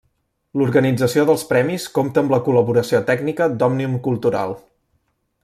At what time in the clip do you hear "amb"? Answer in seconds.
2.23-2.33